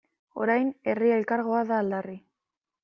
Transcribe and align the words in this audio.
Orain 0.45 0.71
Herri 0.93 1.13
Elkargoa 1.19 1.63
da 1.75 1.81
aldarri. 1.85 2.21